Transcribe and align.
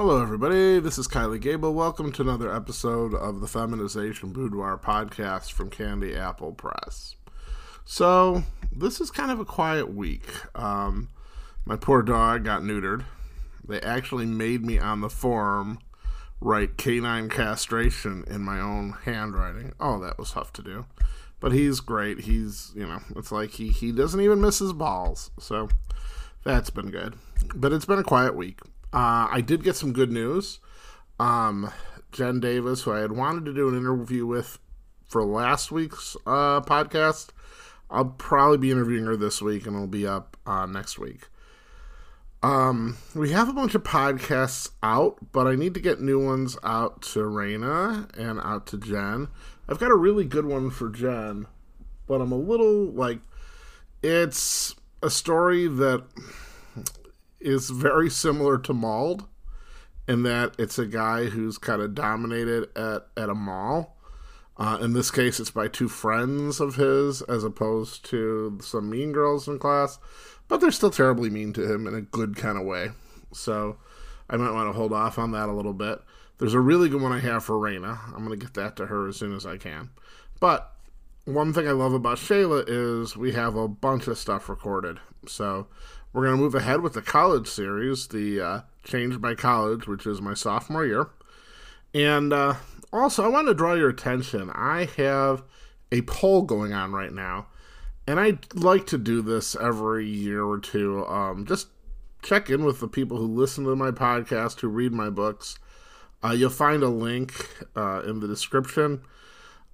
Hello, 0.00 0.22
everybody. 0.22 0.78
This 0.78 0.96
is 0.96 1.08
Kylie 1.08 1.40
Gable. 1.40 1.74
Welcome 1.74 2.12
to 2.12 2.22
another 2.22 2.54
episode 2.54 3.14
of 3.14 3.40
the 3.40 3.48
Feminization 3.48 4.30
Boudoir 4.30 4.78
podcast 4.78 5.50
from 5.50 5.70
Candy 5.70 6.14
Apple 6.14 6.52
Press. 6.52 7.16
So, 7.84 8.44
this 8.70 9.00
is 9.00 9.10
kind 9.10 9.32
of 9.32 9.40
a 9.40 9.44
quiet 9.44 9.92
week. 9.92 10.28
Um, 10.54 11.08
my 11.64 11.74
poor 11.74 12.02
dog 12.02 12.44
got 12.44 12.62
neutered. 12.62 13.06
They 13.66 13.80
actually 13.80 14.24
made 14.26 14.64
me 14.64 14.78
on 14.78 15.00
the 15.00 15.10
form 15.10 15.80
write 16.40 16.76
canine 16.76 17.28
castration 17.28 18.22
in 18.28 18.42
my 18.42 18.60
own 18.60 18.94
handwriting. 19.02 19.72
Oh, 19.80 19.98
that 19.98 20.16
was 20.16 20.30
tough 20.30 20.52
to 20.52 20.62
do. 20.62 20.86
But 21.40 21.50
he's 21.50 21.80
great. 21.80 22.20
He's, 22.20 22.70
you 22.76 22.86
know, 22.86 23.00
it's 23.16 23.32
like 23.32 23.50
he, 23.50 23.70
he 23.70 23.90
doesn't 23.90 24.20
even 24.20 24.40
miss 24.40 24.60
his 24.60 24.72
balls. 24.72 25.32
So, 25.40 25.68
that's 26.44 26.70
been 26.70 26.92
good. 26.92 27.16
But 27.52 27.72
it's 27.72 27.84
been 27.84 27.98
a 27.98 28.04
quiet 28.04 28.36
week. 28.36 28.60
Uh, 28.92 29.28
I 29.30 29.40
did 29.40 29.62
get 29.62 29.76
some 29.76 29.92
good 29.92 30.10
news. 30.10 30.60
Um, 31.20 31.72
Jen 32.12 32.40
Davis, 32.40 32.82
who 32.82 32.92
I 32.92 33.00
had 33.00 33.12
wanted 33.12 33.44
to 33.46 33.54
do 33.54 33.68
an 33.68 33.76
interview 33.76 34.26
with 34.26 34.58
for 35.06 35.24
last 35.24 35.70
week's 35.70 36.16
uh, 36.26 36.60
podcast, 36.60 37.28
I'll 37.90 38.04
probably 38.04 38.58
be 38.58 38.70
interviewing 38.70 39.06
her 39.06 39.16
this 39.16 39.40
week, 39.40 39.66
and 39.66 39.74
it'll 39.74 39.86
be 39.86 40.06
up 40.06 40.36
uh, 40.46 40.66
next 40.66 40.98
week. 40.98 41.28
Um, 42.42 42.98
we 43.14 43.30
have 43.32 43.48
a 43.48 43.52
bunch 43.52 43.74
of 43.74 43.82
podcasts 43.82 44.70
out, 44.82 45.32
but 45.32 45.46
I 45.46 45.56
need 45.56 45.74
to 45.74 45.80
get 45.80 46.00
new 46.00 46.24
ones 46.24 46.56
out 46.62 47.02
to 47.02 47.20
Raina 47.20 48.16
and 48.16 48.38
out 48.40 48.66
to 48.68 48.78
Jen. 48.78 49.28
I've 49.68 49.80
got 49.80 49.90
a 49.90 49.96
really 49.96 50.24
good 50.24 50.46
one 50.46 50.70
for 50.70 50.88
Jen, 50.88 51.46
but 52.06 52.20
I'm 52.20 52.30
a 52.30 52.36
little 52.38 52.86
like 52.92 53.18
it's 54.02 54.76
a 55.02 55.10
story 55.10 55.66
that 55.66 56.04
is 57.40 57.70
very 57.70 58.10
similar 58.10 58.58
to 58.58 58.72
Mauled 58.72 59.26
in 60.08 60.22
that 60.22 60.54
it's 60.58 60.78
a 60.78 60.86
guy 60.86 61.26
who's 61.26 61.58
kind 61.58 61.82
of 61.82 61.94
dominated 61.94 62.68
at, 62.76 63.06
at 63.16 63.28
a 63.28 63.34
mall. 63.34 63.96
Uh, 64.56 64.78
in 64.80 64.92
this 64.92 65.10
case, 65.10 65.38
it's 65.38 65.50
by 65.50 65.68
two 65.68 65.88
friends 65.88 66.60
of 66.60 66.74
his 66.76 67.22
as 67.22 67.44
opposed 67.44 68.04
to 68.06 68.58
some 68.60 68.90
mean 68.90 69.12
girls 69.12 69.46
in 69.46 69.58
class, 69.58 69.98
but 70.48 70.60
they're 70.60 70.72
still 70.72 70.90
terribly 70.90 71.30
mean 71.30 71.52
to 71.52 71.70
him 71.70 71.86
in 71.86 71.94
a 71.94 72.00
good 72.00 72.36
kind 72.36 72.58
of 72.58 72.64
way. 72.64 72.88
So 73.32 73.76
I 74.28 74.36
might 74.36 74.52
want 74.52 74.68
to 74.68 74.72
hold 74.72 74.92
off 74.92 75.18
on 75.18 75.30
that 75.32 75.48
a 75.48 75.52
little 75.52 75.74
bit. 75.74 76.00
There's 76.38 76.54
a 76.54 76.60
really 76.60 76.88
good 76.88 77.02
one 77.02 77.12
I 77.12 77.20
have 77.20 77.44
for 77.44 77.54
Raina. 77.54 77.98
I'm 78.06 78.24
going 78.24 78.30
to 78.38 78.44
get 78.44 78.54
that 78.54 78.76
to 78.76 78.86
her 78.86 79.08
as 79.08 79.16
soon 79.16 79.34
as 79.34 79.44
I 79.44 79.58
can. 79.58 79.90
But 80.40 80.72
one 81.24 81.52
thing 81.52 81.68
I 81.68 81.72
love 81.72 81.92
about 81.92 82.18
Shayla 82.18 82.64
is 82.66 83.16
we 83.16 83.32
have 83.32 83.54
a 83.54 83.68
bunch 83.68 84.06
of 84.06 84.16
stuff 84.16 84.48
recorded. 84.48 84.98
So 85.26 85.66
we're 86.12 86.24
going 86.24 86.36
to 86.36 86.42
move 86.42 86.54
ahead 86.54 86.80
with 86.80 86.94
the 86.94 87.02
college 87.02 87.48
series, 87.48 88.08
the 88.08 88.40
uh, 88.40 88.60
Changed 88.84 89.20
by 89.20 89.34
College, 89.34 89.86
which 89.86 90.06
is 90.06 90.20
my 90.20 90.34
sophomore 90.34 90.86
year. 90.86 91.08
And 91.94 92.32
uh, 92.32 92.54
also, 92.92 93.24
I 93.24 93.28
want 93.28 93.48
to 93.48 93.54
draw 93.54 93.74
your 93.74 93.90
attention. 93.90 94.50
I 94.54 94.88
have 94.96 95.42
a 95.92 96.02
poll 96.02 96.42
going 96.42 96.72
on 96.72 96.92
right 96.92 97.12
now, 97.12 97.46
and 98.06 98.18
I 98.18 98.38
like 98.54 98.86
to 98.88 98.98
do 98.98 99.22
this 99.22 99.56
every 99.56 100.06
year 100.06 100.44
or 100.44 100.58
two. 100.58 101.06
Um, 101.06 101.46
just 101.46 101.68
check 102.22 102.50
in 102.50 102.64
with 102.64 102.80
the 102.80 102.88
people 102.88 103.18
who 103.18 103.26
listen 103.26 103.64
to 103.64 103.76
my 103.76 103.90
podcast, 103.90 104.60
who 104.60 104.68
read 104.68 104.92
my 104.92 105.10
books. 105.10 105.58
Uh, 106.22 106.32
you'll 106.32 106.50
find 106.50 106.82
a 106.82 106.88
link 106.88 107.32
uh, 107.76 108.02
in 108.06 108.20
the 108.20 108.26
description. 108.26 109.02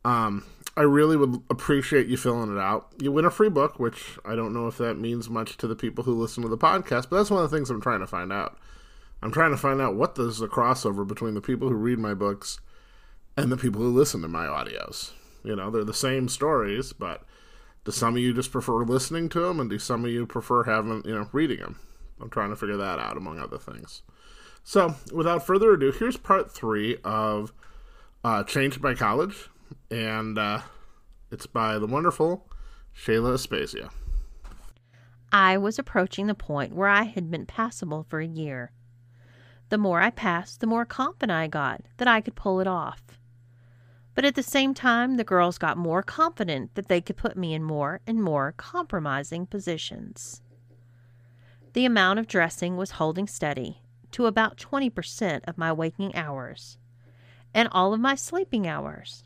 Um, 0.04 0.44
I 0.76 0.82
really 0.82 1.16
would 1.16 1.40
appreciate 1.50 2.08
you 2.08 2.16
filling 2.16 2.54
it 2.54 2.60
out. 2.60 2.92
You 3.00 3.12
win 3.12 3.24
a 3.24 3.30
free 3.30 3.48
book, 3.48 3.78
which 3.78 4.18
I 4.24 4.34
don't 4.34 4.52
know 4.52 4.66
if 4.66 4.76
that 4.78 4.98
means 4.98 5.30
much 5.30 5.56
to 5.58 5.68
the 5.68 5.76
people 5.76 6.02
who 6.04 6.14
listen 6.14 6.42
to 6.42 6.48
the 6.48 6.58
podcast, 6.58 7.08
but 7.08 7.18
that's 7.18 7.30
one 7.30 7.44
of 7.44 7.50
the 7.50 7.56
things 7.56 7.70
I'm 7.70 7.80
trying 7.80 8.00
to 8.00 8.06
find 8.06 8.32
out. 8.32 8.58
I'm 9.22 9.30
trying 9.30 9.52
to 9.52 9.56
find 9.56 9.80
out 9.80 9.94
what 9.94 10.16
there's 10.16 10.40
a 10.40 10.48
crossover 10.48 11.06
between 11.06 11.34
the 11.34 11.40
people 11.40 11.68
who 11.68 11.76
read 11.76 11.98
my 11.98 12.12
books 12.12 12.60
and 13.36 13.52
the 13.52 13.56
people 13.56 13.80
who 13.80 13.88
listen 13.88 14.20
to 14.22 14.28
my 14.28 14.46
audios. 14.46 15.12
You 15.44 15.54
know, 15.54 15.70
they're 15.70 15.84
the 15.84 15.94
same 15.94 16.28
stories, 16.28 16.92
but 16.92 17.22
do 17.84 17.92
some 17.92 18.16
of 18.16 18.20
you 18.20 18.34
just 18.34 18.50
prefer 18.50 18.82
listening 18.84 19.28
to 19.30 19.40
them, 19.40 19.60
and 19.60 19.70
do 19.70 19.78
some 19.78 20.04
of 20.04 20.10
you 20.10 20.26
prefer 20.26 20.64
having, 20.64 21.02
you 21.04 21.14
know, 21.14 21.28
reading 21.32 21.58
them? 21.58 21.78
I'm 22.20 22.30
trying 22.30 22.50
to 22.50 22.56
figure 22.56 22.76
that 22.76 22.98
out, 22.98 23.16
among 23.16 23.38
other 23.38 23.58
things. 23.58 24.02
So, 24.64 24.94
without 25.12 25.46
further 25.46 25.74
ado, 25.74 25.92
here's 25.92 26.16
part 26.16 26.50
three 26.50 26.96
of 27.04 27.52
uh, 28.24 28.42
Changed 28.44 28.80
by 28.80 28.94
College 28.94 29.50
and 29.90 30.38
uh, 30.38 30.60
it's 31.30 31.46
by 31.46 31.78
the 31.78 31.86
wonderful 31.86 32.46
Shayla 32.96 33.34
Aspasia. 33.34 33.90
I 35.32 35.58
was 35.58 35.78
approaching 35.78 36.26
the 36.26 36.34
point 36.34 36.74
where 36.74 36.88
I 36.88 37.02
had 37.02 37.30
been 37.30 37.46
passable 37.46 38.06
for 38.08 38.20
a 38.20 38.26
year. 38.26 38.72
The 39.68 39.78
more 39.78 40.00
I 40.00 40.10
passed, 40.10 40.60
the 40.60 40.66
more 40.66 40.84
confident 40.84 41.36
I 41.36 41.48
got 41.48 41.82
that 41.96 42.06
I 42.06 42.20
could 42.20 42.36
pull 42.36 42.60
it 42.60 42.68
off. 42.68 43.02
But 44.14 44.24
at 44.24 44.36
the 44.36 44.42
same 44.44 44.74
time, 44.74 45.16
the 45.16 45.24
girls 45.24 45.58
got 45.58 45.76
more 45.76 46.02
confident 46.02 46.74
that 46.76 46.86
they 46.86 47.00
could 47.00 47.16
put 47.16 47.36
me 47.36 47.52
in 47.52 47.64
more 47.64 48.00
and 48.06 48.22
more 48.22 48.54
compromising 48.56 49.46
positions. 49.46 50.40
The 51.72 51.84
amount 51.84 52.20
of 52.20 52.28
dressing 52.28 52.76
was 52.76 52.92
holding 52.92 53.26
steady 53.26 53.82
to 54.12 54.26
about 54.26 54.56
20% 54.56 55.40
of 55.48 55.58
my 55.58 55.72
waking 55.72 56.14
hours 56.14 56.78
and 57.52 57.68
all 57.72 57.92
of 57.92 57.98
my 57.98 58.14
sleeping 58.14 58.68
hours. 58.68 59.24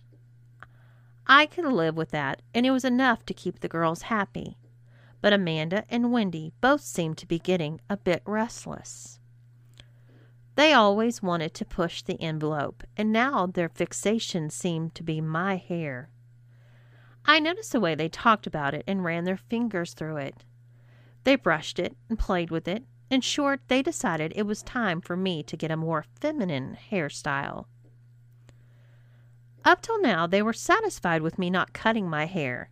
I 1.29 1.45
could 1.47 1.67
live 1.67 1.97
with 1.97 2.11
that, 2.13 2.41
and 2.55 2.65
it 2.65 2.71
was 2.71 2.85
enough 2.85 3.27
to 3.27 3.35
keep 3.35 3.61
the 3.61 3.69
girls 3.69 4.03
happy. 4.03 4.57
But 5.21 5.35
Amanda 5.35 5.85
and 5.91 6.11
Wendy 6.11 6.53
both 6.61 6.81
seemed 6.81 7.19
to 7.19 7.27
be 7.27 7.39
getting 7.39 7.81
a 7.91 7.97
bit 7.97 8.23
restless. 8.25 9.19
They 10.55 10.73
always 10.73 11.23
wanted 11.23 11.55
to 11.55 11.65
push 11.65 12.03
the 12.03 12.21
envelope, 12.21 12.83
and 12.97 13.13
now 13.13 13.47
their 13.47 13.69
fixation 13.69 14.49
seemed 14.49 14.95
to 14.95 15.03
be 15.03 15.21
my 15.21 15.57
hair. 15.57 16.09
I 17.27 17.41
noticed 17.41 17.73
the 17.73 17.81
way 17.81 17.95
they 17.95 18.09
talked 18.09 18.47
about 18.47 18.73
it 18.73 18.85
and 18.87 19.05
ran 19.05 19.25
their 19.25 19.37
fingers 19.37 19.93
through 19.93 20.17
it. 20.17 20.45
They 21.25 21.37
brushed 21.37 21.79
it 21.79 21.95
and 22.09 22.19
played 22.19 22.51
with 22.51 22.67
it. 22.67 22.85
In 23.11 23.21
short, 23.21 23.61
they 23.69 23.83
decided 23.83 24.33
it 24.35 24.47
was 24.47 24.63
time 24.63 25.01
for 25.03 25.17
me 25.17 25.43
to 25.43 25.57
get 25.57 25.71
a 25.71 25.77
more 25.77 26.07
feminine 26.21 26.79
hairstyle. 26.91 27.67
Up 29.65 29.83
till 29.83 30.01
now, 30.01 30.27
they 30.27 30.41
were 30.41 30.53
satisfied 30.53 31.23
with 31.23 31.39
me 31.39 31.51
not 31.51 31.73
cutting 31.73 32.09
my 32.09 32.27
hair, 32.27 32.71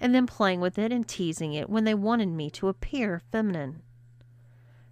and 0.00 0.14
then 0.14 0.26
playing 0.26 0.60
with 0.60 0.78
it 0.78 0.92
and 0.92 1.06
teasing 1.06 1.52
it 1.52 1.70
when 1.70 1.84
they 1.84 1.94
wanted 1.94 2.28
me 2.28 2.50
to 2.50 2.68
appear 2.68 3.20
feminine. 3.30 3.82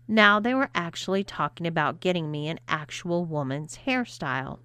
Now 0.06 0.38
they 0.38 0.54
were 0.54 0.70
actually 0.74 1.24
talking 1.24 1.66
about 1.66 2.00
getting 2.00 2.30
me 2.30 2.48
an 2.48 2.60
actual 2.68 3.24
woman's 3.24 3.78
hairstyle. 3.86 4.60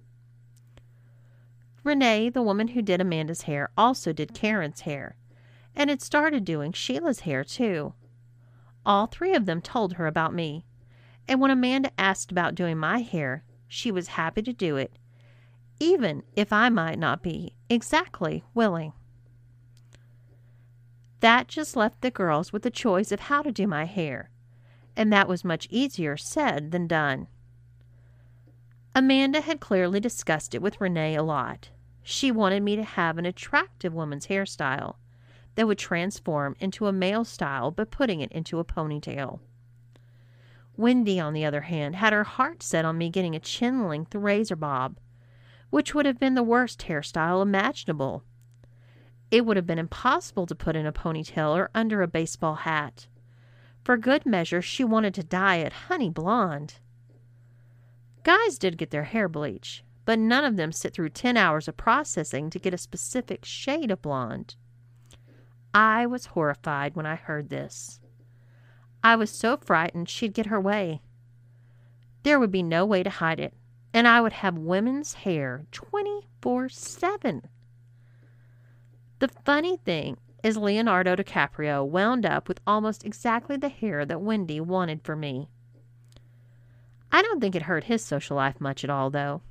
Renee, 1.82 2.28
the 2.28 2.42
woman 2.42 2.68
who 2.68 2.82
did 2.82 3.00
Amanda's 3.00 3.42
hair, 3.42 3.70
also 3.76 4.12
did 4.12 4.34
Karen's 4.34 4.82
hair, 4.82 5.16
and 5.74 5.88
had 5.88 6.02
started 6.02 6.44
doing 6.44 6.72
Sheila's 6.72 7.20
hair 7.20 7.42
too. 7.42 7.94
All 8.84 9.06
three 9.06 9.34
of 9.34 9.46
them 9.46 9.62
told 9.62 9.94
her 9.94 10.06
about 10.06 10.34
me, 10.34 10.66
and 11.26 11.40
when 11.40 11.50
Amanda 11.50 11.90
asked 11.98 12.30
about 12.30 12.54
doing 12.54 12.76
my 12.76 13.00
hair, 13.00 13.44
she 13.66 13.90
was 13.90 14.08
happy 14.08 14.42
to 14.42 14.52
do 14.52 14.76
it 14.76 14.92
even 15.80 16.22
if 16.36 16.52
I 16.52 16.68
might 16.68 16.98
not 16.98 17.22
be 17.22 17.54
exactly 17.70 18.44
willing. 18.54 18.92
That 21.20 21.48
just 21.48 21.74
left 21.74 22.02
the 22.02 22.10
girls 22.10 22.52
with 22.52 22.62
the 22.62 22.70
choice 22.70 23.10
of 23.10 23.20
how 23.20 23.42
to 23.42 23.50
do 23.50 23.66
my 23.66 23.84
hair, 23.84 24.30
and 24.94 25.12
that 25.12 25.28
was 25.28 25.44
much 25.44 25.66
easier 25.70 26.16
said 26.16 26.70
than 26.70 26.86
done. 26.86 27.26
Amanda 28.94 29.40
had 29.40 29.60
clearly 29.60 30.00
discussed 30.00 30.54
it 30.54 30.62
with 30.62 30.80
Renee 30.80 31.14
a 31.14 31.22
lot. 31.22 31.70
She 32.02 32.30
wanted 32.30 32.62
me 32.62 32.76
to 32.76 32.82
have 32.82 33.18
an 33.18 33.26
attractive 33.26 33.94
woman's 33.94 34.26
hairstyle 34.26 34.96
that 35.54 35.66
would 35.66 35.78
transform 35.78 36.56
into 36.60 36.86
a 36.86 36.92
male 36.92 37.24
style 37.24 37.70
by 37.70 37.84
putting 37.84 38.20
it 38.20 38.32
into 38.32 38.58
a 38.58 38.64
ponytail. 38.64 39.40
Wendy, 40.76 41.20
on 41.20 41.34
the 41.34 41.44
other 41.44 41.62
hand, 41.62 41.96
had 41.96 42.12
her 42.12 42.24
heart 42.24 42.62
set 42.62 42.84
on 42.84 42.98
me 42.98 43.10
getting 43.10 43.34
a 43.34 43.40
chin 43.40 43.86
length 43.86 44.14
razor 44.14 44.56
bob 44.56 44.96
which 45.70 45.94
would 45.94 46.06
have 46.06 46.18
been 46.18 46.34
the 46.34 46.42
worst 46.42 46.80
hairstyle 46.80 47.40
imaginable. 47.40 48.24
It 49.30 49.46
would 49.46 49.56
have 49.56 49.66
been 49.66 49.78
impossible 49.78 50.46
to 50.46 50.54
put 50.54 50.76
in 50.76 50.86
a 50.86 50.92
ponytail 50.92 51.56
or 51.56 51.70
under 51.74 52.02
a 52.02 52.08
baseball 52.08 52.56
hat. 52.56 53.06
For 53.84 53.96
good 53.96 54.26
measure, 54.26 54.60
she 54.60 54.84
wanted 54.84 55.14
to 55.14 55.22
dye 55.22 55.56
it 55.56 55.72
honey 55.72 56.10
blonde. 56.10 56.74
Guys 58.24 58.58
did 58.58 58.76
get 58.76 58.90
their 58.90 59.04
hair 59.04 59.28
bleached, 59.28 59.82
but 60.04 60.18
none 60.18 60.44
of 60.44 60.56
them 60.56 60.72
sit 60.72 60.92
through 60.92 61.10
10 61.10 61.36
hours 61.36 61.68
of 61.68 61.76
processing 61.76 62.50
to 62.50 62.58
get 62.58 62.74
a 62.74 62.78
specific 62.78 63.44
shade 63.44 63.90
of 63.90 64.02
blonde. 64.02 64.56
I 65.72 66.04
was 66.04 66.26
horrified 66.26 66.96
when 66.96 67.06
I 67.06 67.14
heard 67.14 67.48
this. 67.48 68.00
I 69.02 69.14
was 69.14 69.30
so 69.30 69.56
frightened 69.56 70.08
she'd 70.08 70.34
get 70.34 70.46
her 70.46 70.60
way. 70.60 71.00
There 72.24 72.40
would 72.40 72.50
be 72.50 72.62
no 72.62 72.84
way 72.84 73.02
to 73.02 73.08
hide 73.08 73.40
it 73.40 73.54
and 73.92 74.06
I 74.06 74.20
would 74.20 74.32
have 74.34 74.56
women's 74.56 75.14
hair 75.14 75.66
24 75.72 76.68
7. 76.68 77.42
The 79.18 79.28
funny 79.28 79.76
thing 79.76 80.16
is, 80.42 80.56
Leonardo 80.56 81.14
DiCaprio 81.16 81.86
wound 81.86 82.24
up 82.24 82.48
with 82.48 82.60
almost 82.66 83.04
exactly 83.04 83.56
the 83.56 83.68
hair 83.68 84.06
that 84.06 84.22
Wendy 84.22 84.60
wanted 84.60 85.02
for 85.02 85.14
me. 85.14 85.48
I 87.12 87.22
don't 87.22 87.40
think 87.40 87.54
it 87.54 87.62
hurt 87.62 87.84
his 87.84 88.04
social 88.04 88.36
life 88.36 88.60
much 88.60 88.84
at 88.84 88.90
all, 88.90 89.10
though. 89.10 89.42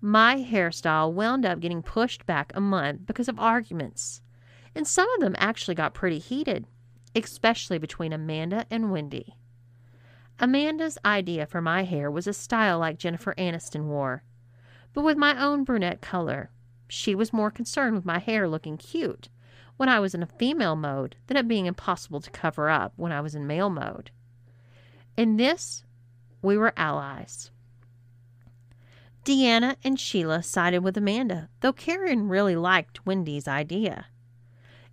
My 0.00 0.36
hairstyle 0.36 1.12
wound 1.12 1.46
up 1.46 1.60
getting 1.60 1.82
pushed 1.82 2.26
back 2.26 2.50
a 2.54 2.60
month 2.60 3.06
because 3.06 3.28
of 3.28 3.38
arguments, 3.38 4.20
and 4.74 4.88
some 4.88 5.08
of 5.14 5.20
them 5.20 5.36
actually 5.38 5.76
got 5.76 5.94
pretty 5.94 6.18
heated, 6.18 6.66
especially 7.14 7.78
between 7.78 8.12
Amanda 8.12 8.66
and 8.70 8.90
Wendy. 8.90 9.36
Amanda's 10.42 10.98
idea 11.04 11.46
for 11.46 11.60
my 11.60 11.84
hair 11.84 12.10
was 12.10 12.26
a 12.26 12.32
style 12.32 12.80
like 12.80 12.98
Jennifer 12.98 13.32
Aniston 13.38 13.84
wore, 13.84 14.24
but 14.92 15.04
with 15.04 15.16
my 15.16 15.40
own 15.40 15.62
brunette 15.62 16.00
color. 16.00 16.50
She 16.88 17.14
was 17.14 17.32
more 17.32 17.52
concerned 17.52 17.94
with 17.94 18.04
my 18.04 18.18
hair 18.18 18.48
looking 18.48 18.76
cute 18.76 19.28
when 19.76 19.88
I 19.88 20.00
was 20.00 20.16
in 20.16 20.22
a 20.22 20.26
female 20.26 20.74
mode 20.74 21.14
than 21.28 21.36
it 21.36 21.46
being 21.46 21.66
impossible 21.66 22.20
to 22.20 22.30
cover 22.30 22.68
up 22.68 22.92
when 22.96 23.12
I 23.12 23.20
was 23.20 23.36
in 23.36 23.46
male 23.46 23.70
mode. 23.70 24.10
In 25.16 25.36
this, 25.36 25.84
we 26.42 26.58
were 26.58 26.74
allies. 26.76 27.52
Deanna 29.24 29.76
and 29.84 29.98
Sheila 29.98 30.42
sided 30.42 30.82
with 30.82 30.96
Amanda, 30.96 31.50
though 31.60 31.72
Karen 31.72 32.28
really 32.28 32.56
liked 32.56 33.06
Wendy's 33.06 33.46
idea. 33.46 34.06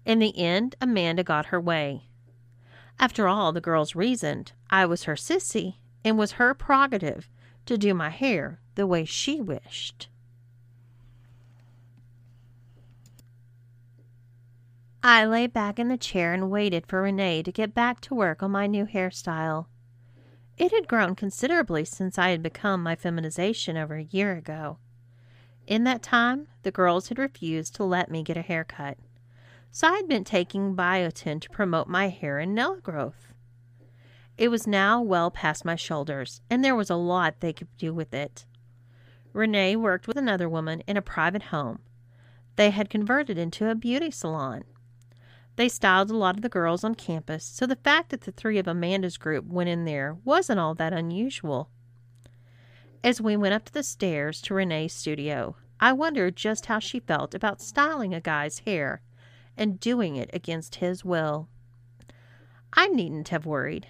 In 0.05 0.19
the 0.19 0.37
end, 0.37 0.75
Amanda 0.79 1.23
got 1.23 1.47
her 1.47 1.59
way. 1.59 2.08
After 2.99 3.27
all, 3.27 3.53
the 3.53 3.61
girls 3.61 3.95
reasoned 3.95 4.51
I 4.69 4.85
was 4.85 5.03
her 5.03 5.15
sissy 5.15 5.75
and 6.03 6.17
was 6.17 6.33
her 6.33 6.53
prerogative 6.53 7.29
to 7.65 7.77
do 7.77 7.93
my 7.93 8.09
hair 8.09 8.59
the 8.75 8.85
way 8.85 9.05
she 9.05 9.39
wished. 9.39 10.09
I 15.01 15.25
lay 15.25 15.47
back 15.47 15.79
in 15.79 15.87
the 15.87 15.97
chair 15.97 16.33
and 16.33 16.51
waited 16.51 16.85
for 16.85 17.01
Renee 17.01 17.41
to 17.43 17.51
get 17.53 17.73
back 17.73 18.01
to 18.01 18.13
work 18.13 18.43
on 18.43 18.51
my 18.51 18.67
new 18.67 18.85
hairstyle. 18.85 19.67
It 20.57 20.73
had 20.73 20.89
grown 20.89 21.15
considerably 21.15 21.85
since 21.85 22.17
I 22.17 22.29
had 22.29 22.43
become 22.43 22.83
my 22.83 22.97
feminization 22.97 23.77
over 23.77 23.95
a 23.95 24.03
year 24.03 24.35
ago. 24.35 24.77
In 25.65 25.85
that 25.85 26.03
time, 26.03 26.47
the 26.63 26.71
girls 26.71 27.07
had 27.07 27.17
refused 27.17 27.75
to 27.75 27.85
let 27.85 28.11
me 28.11 28.23
get 28.23 28.35
a 28.35 28.41
haircut, 28.41 28.97
so 29.71 29.87
I 29.87 29.97
had 29.97 30.07
been 30.07 30.23
taking 30.23 30.75
biotin 30.75 31.41
to 31.41 31.49
promote 31.49 31.87
my 31.87 32.09
hair 32.09 32.39
and 32.39 32.55
nail 32.55 32.77
growth. 32.77 33.33
It 34.37 34.49
was 34.49 34.65
now 34.65 35.01
well 35.01 35.29
past 35.29 35.65
my 35.65 35.75
shoulders, 35.75 36.41
and 36.49 36.63
there 36.63 36.75
was 36.75 36.89
a 36.89 36.95
lot 36.95 37.39
they 37.39 37.53
could 37.53 37.75
do 37.77 37.93
with 37.93 38.13
it. 38.13 38.45
Renee 39.33 39.75
worked 39.75 40.07
with 40.07 40.17
another 40.17 40.49
woman 40.49 40.81
in 40.87 40.97
a 40.97 41.01
private 41.01 41.43
home. 41.43 41.79
They 42.55 42.71
had 42.71 42.89
converted 42.89 43.37
into 43.37 43.69
a 43.69 43.75
beauty 43.75 44.11
salon. 44.11 44.63
They 45.55 45.69
styled 45.69 46.09
a 46.09 46.15
lot 46.15 46.35
of 46.35 46.41
the 46.41 46.49
girls 46.49 46.83
on 46.83 46.95
campus, 46.95 47.43
so 47.43 47.65
the 47.65 47.75
fact 47.75 48.09
that 48.09 48.21
the 48.21 48.31
three 48.31 48.57
of 48.57 48.67
Amanda's 48.67 49.17
group 49.17 49.45
went 49.45 49.69
in 49.69 49.85
there 49.85 50.17
wasn't 50.23 50.59
all 50.59 50.73
that 50.75 50.93
unusual. 50.93 51.69
As 53.03 53.21
we 53.21 53.35
went 53.37 53.53
up 53.53 53.65
to 53.65 53.73
the 53.73 53.83
stairs 53.83 54.41
to 54.43 54.53
Renee's 54.53 54.93
studio, 54.93 55.57
I 55.79 55.93
wondered 55.93 56.35
just 56.35 56.67
how 56.67 56.79
she 56.79 56.99
felt 56.99 57.35
about 57.35 57.61
styling 57.61 58.13
a 58.13 58.21
guy's 58.21 58.59
hair 58.59 59.01
and 59.59 59.79
doing 59.79 60.15
it 60.15 60.29
against 60.33 60.75
his 60.75 61.05
will. 61.05 61.47
I 62.73 62.87
needn't 62.87 63.29
have 63.29 63.45
worried. 63.45 63.87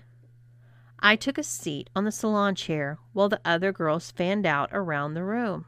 I 1.00 1.16
took 1.16 1.38
a 1.38 1.44
seat 1.44 1.90
on 1.96 2.04
the 2.04 2.12
salon 2.12 2.56
chair 2.56 2.98
while 3.14 3.30
the 3.30 3.40
other 3.46 3.72
girls 3.72 4.12
fanned 4.12 4.46
out 4.46 4.70
around 4.74 5.14
the 5.14 5.24
room. 5.24 5.66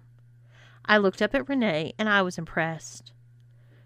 I 0.85 0.97
looked 0.97 1.21
up 1.21 1.35
at 1.35 1.47
Renee 1.47 1.93
and 1.97 2.09
I 2.09 2.21
was 2.23 2.37
impressed. 2.37 3.13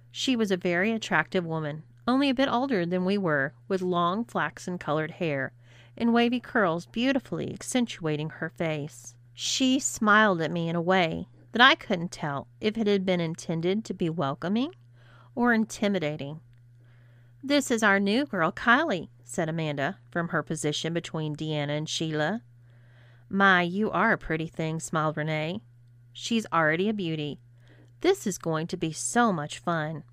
She 0.09 0.35
was 0.35 0.49
a 0.49 0.57
very 0.57 0.91
attractive 0.91 1.45
woman, 1.45 1.83
only 2.07 2.29
a 2.29 2.33
bit 2.33 2.47
older 2.47 2.85
than 2.85 3.03
we 3.03 3.17
were, 3.17 3.53
with 3.67 3.81
long 3.81 4.23
flaxen 4.23 4.77
colored 4.77 5.11
hair 5.11 5.51
and 5.97 6.13
wavy 6.13 6.39
curls 6.39 6.85
beautifully 6.87 7.53
accentuating 7.53 8.29
her 8.29 8.49
face. 8.49 9.15
She 9.33 9.79
smiled 9.79 10.41
at 10.41 10.51
me 10.51 10.69
in 10.69 10.75
a 10.75 10.81
way 10.81 11.27
that 11.51 11.61
I 11.61 11.75
couldn't 11.75 12.11
tell 12.11 12.47
if 12.61 12.77
it 12.77 12.87
had 12.87 13.05
been 13.05 13.19
intended 13.19 13.83
to 13.85 13.93
be 13.93 14.09
welcoming 14.09 14.73
or 15.35 15.53
intimidating. 15.53 16.39
This 17.43 17.69
is 17.69 17.83
our 17.83 17.99
new 17.99 18.25
girl, 18.25 18.51
Kylie, 18.51 19.09
said 19.23 19.49
Amanda 19.49 19.99
from 20.09 20.29
her 20.29 20.41
position 20.41 20.93
between 20.93 21.35
Deanna 21.35 21.77
and 21.77 21.87
Sheila. 21.87 22.41
My, 23.29 23.61
you 23.61 23.91
are 23.91 24.13
a 24.13 24.17
pretty 24.17 24.47
thing, 24.47 24.79
smiled 24.79 25.17
Renee. 25.17 25.61
She's 26.13 26.47
already 26.51 26.89
a 26.89 26.93
beauty. 26.93 27.39
This 28.01 28.25
is 28.25 28.37
going 28.37 28.67
to 28.67 28.77
be 28.77 28.91
so 28.91 29.33
much 29.33 29.59
fun. 29.59 30.03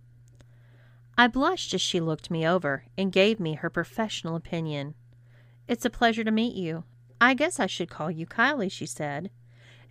I 1.16 1.28
blushed 1.28 1.74
as 1.74 1.80
she 1.80 2.00
looked 2.00 2.30
me 2.30 2.46
over 2.46 2.84
and 2.98 3.12
gave 3.12 3.38
me 3.38 3.54
her 3.54 3.70
professional 3.70 4.34
opinion. 4.34 4.94
It's 5.69 5.84
a 5.84 5.90
pleasure 5.90 6.24
to 6.24 6.30
meet 6.30 6.56
you. 6.56 6.84
I 7.20 7.34
guess 7.34 7.60
I 7.60 7.66
should 7.66 7.90
call 7.90 8.10
you 8.10 8.26
Kylie, 8.26 8.72
she 8.72 8.86
said, 8.86 9.30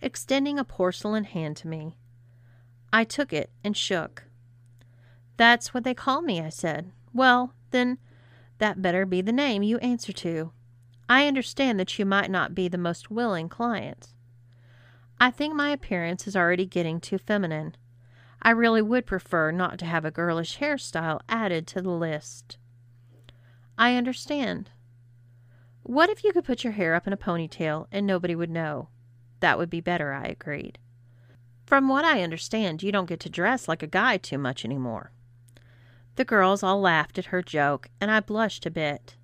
extending 0.02 0.58
a 0.58 0.64
porcelain 0.64 1.24
hand 1.24 1.56
to 1.58 1.68
me. 1.68 1.96
I 2.92 3.04
took 3.04 3.32
it 3.32 3.50
and 3.64 3.76
shook. 3.76 4.24
That's 5.36 5.72
what 5.72 5.84
they 5.84 5.94
call 5.94 6.22
me, 6.22 6.40
I 6.40 6.50
said. 6.50 6.92
Well, 7.12 7.54
then, 7.70 7.98
that 8.58 8.82
better 8.82 9.04
be 9.06 9.20
the 9.20 9.32
name 9.32 9.62
you 9.62 9.78
answer 9.78 10.12
to. 10.12 10.52
I 11.08 11.26
understand 11.26 11.80
that 11.80 11.98
you 11.98 12.06
might 12.06 12.30
not 12.30 12.54
be 12.54 12.68
the 12.68 12.78
most 12.78 13.10
willing 13.10 13.48
client. 13.48 14.12
I 15.20 15.30
think 15.30 15.54
my 15.54 15.70
appearance 15.70 16.26
is 16.26 16.36
already 16.36 16.66
getting 16.66 17.00
too 17.00 17.18
feminine. 17.18 17.76
I 18.40 18.50
really 18.50 18.82
would 18.82 19.06
prefer 19.06 19.50
not 19.50 19.78
to 19.78 19.84
have 19.84 20.04
a 20.04 20.10
girlish 20.10 20.58
hairstyle 20.58 21.20
added 21.28 21.66
to 21.68 21.82
the 21.82 21.90
list. 21.90 22.58
I 23.78 23.94
understand. 23.96 24.70
What 25.82 26.10
if 26.10 26.24
you 26.24 26.32
could 26.32 26.44
put 26.44 26.64
your 26.64 26.72
hair 26.72 26.94
up 26.94 27.06
in 27.06 27.12
a 27.12 27.16
ponytail 27.16 27.86
and 27.92 28.06
nobody 28.06 28.34
would 28.34 28.50
know? 28.50 28.88
That 29.40 29.58
would 29.58 29.70
be 29.70 29.80
better, 29.80 30.12
I 30.12 30.24
agreed. 30.24 30.78
From 31.66 31.88
what 31.88 32.04
I 32.04 32.22
understand, 32.22 32.82
you 32.82 32.92
don't 32.92 33.08
get 33.08 33.20
to 33.20 33.30
dress 33.30 33.66
like 33.68 33.82
a 33.82 33.88
guy 33.88 34.16
too 34.16 34.38
much 34.38 34.64
anymore. 34.64 35.12
The 36.16 36.24
girls 36.24 36.62
all 36.62 36.80
laughed 36.80 37.18
at 37.18 37.26
her 37.26 37.42
joke, 37.42 37.88
and 38.00 38.10
I 38.10 38.20
blushed 38.20 38.66
a 38.66 38.70
bit. 38.70 39.16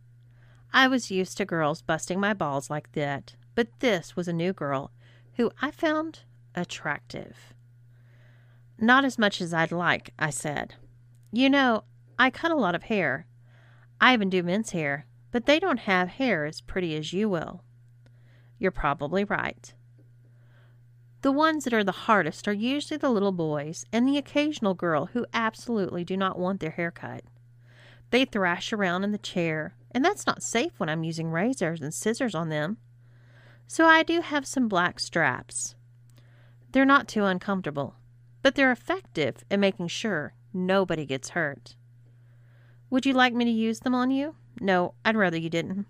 I 0.73 0.89
was 0.89 1.11
used 1.11 1.37
to 1.37 1.45
girls 1.45 1.83
busting 1.83 2.19
my 2.19 2.35
balls 2.35 2.71
like 2.71 2.93
that, 2.93 3.35
but 3.55 3.69
this 3.81 4.17
was 4.17 4.29
a 4.29 4.33
new 4.33 4.53
girl 4.53 4.91
who 5.37 5.51
I 5.61 5.71
found 5.71 6.21
attractive. 6.55 7.55
Not 8.79 9.05
as 9.05 9.19
much 9.19 9.41
as 9.41 9.53
I'd 9.53 9.73
like, 9.73 10.13
I 10.19 10.31
said. 10.31 10.75
You 11.33 11.51
know, 11.51 11.85
I 12.19 12.31
cut 12.31 12.53
a 12.53 12.57
lot 12.57 12.75
of 12.75 12.85
hair. 12.85 13.27
I 14.01 14.15
even 14.15 14.31
do 14.31 14.43
men's 14.43 14.71
hair, 14.71 15.07
but 15.31 15.47
they 15.47 15.59
don't 15.59 15.81
have 15.81 16.09
hair 16.09 16.47
as 16.47 16.61
pretty 16.61 16.97
as 16.97 17.13
you 17.13 17.29
will. 17.29 17.63
You're 18.59 18.71
probably 18.71 19.25
right. 19.25 19.75
The 21.23 21.33
ones 21.33 21.65
that 21.65 21.75
are 21.75 21.85
the 21.85 21.93
hardest 21.93 22.47
are 22.47 22.53
usually 22.53 22.97
the 22.97 23.11
little 23.11 23.33
boys 23.33 23.85
and 23.93 24.07
the 24.07 24.19
occasional 24.19 24.75
girl 24.75 25.07
who 25.07 25.27
absolutely 25.35 26.05
do 26.05 26.17
not 26.17 26.39
want 26.39 26.61
their 26.61 26.71
hair 26.71 26.93
cut. 26.93 27.25
They 28.11 28.25
thrash 28.25 28.73
around 28.73 29.05
in 29.05 29.11
the 29.11 29.19
chair, 29.19 29.75
and 29.91 30.05
that's 30.05 30.27
not 30.27 30.43
safe 30.43 30.73
when 30.79 30.89
I'm 30.89 31.05
using 31.05 31.31
razors 31.31 31.81
and 31.81 31.93
scissors 31.93 32.35
on 32.35 32.51
them. 32.51 32.79
So 33.67 33.85
I 33.87 34.03
do 34.03 34.21
have 34.21 34.47
some 34.47 34.69
black 34.69 35.01
straps. 35.01 35.75
They're 36.71 36.85
not 36.85 37.09
too 37.09 37.25
uncomfortable, 37.25 37.97
but 38.43 38.55
they're 38.55 38.73
effective 38.73 39.45
in 39.51 39.61
making 39.61 39.89
sure 39.89 40.35
nobody 40.55 41.05
gets 41.05 41.31
hurt. 41.31 41.75
Would 42.91 43.05
you 43.05 43.13
like 43.13 43.35
me 43.35 43.45
to 43.45 43.51
use 43.51 43.81
them 43.81 43.95
on 43.95 44.11
you? 44.11 44.37
No, 44.61 44.95
I'd 45.05 45.17
rather 45.17 45.37
you 45.37 45.51
didn't. 45.51 45.87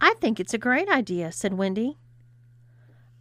I 0.00 0.14
think 0.20 0.40
it's 0.40 0.54
a 0.54 0.58
great 0.58 0.88
idea, 0.88 1.30
said 1.30 1.54
Wendy. 1.54 1.98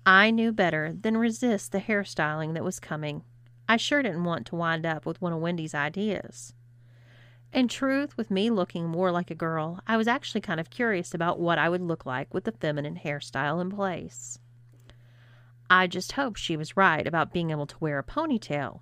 I 0.06 0.32
knew 0.32 0.52
better 0.52 0.96
than 1.00 1.18
resist 1.18 1.72
the 1.72 1.80
hairstyling 1.80 2.54
that 2.54 2.64
was 2.64 2.80
coming. 2.80 3.24
I 3.68 3.78
sure 3.78 4.02
didn't 4.02 4.24
want 4.24 4.48
to 4.48 4.56
wind 4.56 4.86
up 4.86 5.06
with 5.06 5.22
one 5.22 5.34
of 5.34 5.40
Wendy's 5.40 5.76
ideas. 5.76 6.54
In 7.52 7.68
truth, 7.68 8.16
with 8.16 8.30
me 8.30 8.50
looking 8.50 8.88
more 8.88 9.12
like 9.12 9.32
a 9.32 9.36
girl, 9.36 9.80
I 9.88 9.98
was 9.98 10.08
actually 10.08 10.42
kind 10.42 10.60
of 10.60 10.70
curious 10.70 11.14
about 11.14 11.40
what 11.40 11.58
I 11.58 11.70
would 11.70 11.82
look 11.82 12.06
like 12.06 12.34
with 12.34 12.44
the 12.44 12.52
feminine 12.52 13.00
hairstyle 13.04 13.60
in 13.60 13.72
place. 13.72 14.40
I 15.70 15.88
just 15.88 16.14
hoped 16.14 16.40
she 16.40 16.58
was 16.58 16.78
right 16.78 17.06
about 17.06 17.34
being 17.34 17.52
able 17.52 17.68
to 17.68 17.78
wear 17.80 18.00
a 18.00 18.04
ponytail 18.04 18.82